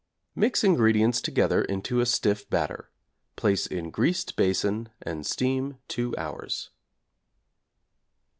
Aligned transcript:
Mix 0.33 0.63
ingredients 0.63 1.21
together 1.21 1.61
into 1.63 1.99
a 1.99 2.07
stiff 2.07 2.49
batter; 2.49 2.89
place 3.35 3.67
in 3.67 3.91
greased 3.91 4.35
basin 4.35 4.89
and 5.03 5.27
steam 5.27 5.77
2 5.89 6.17
hours. 6.17 6.71